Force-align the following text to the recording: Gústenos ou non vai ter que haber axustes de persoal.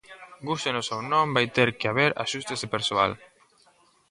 Gústenos 0.47 0.87
ou 0.95 1.01
non 1.11 1.27
vai 1.35 1.45
ter 1.55 1.69
que 1.79 1.89
haber 1.89 2.11
axustes 2.23 2.59
de 2.61 2.71
persoal. 2.75 3.11